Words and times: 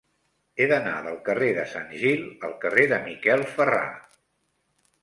He 0.55 0.65
d'anar 0.71 0.93
del 1.07 1.19
carrer 1.27 1.49
de 1.59 1.65
Sant 1.75 1.93
Gil 2.05 2.27
al 2.49 2.59
carrer 2.65 2.87
de 2.95 3.01
Miquel 3.11 3.47
Ferrà. 3.57 3.85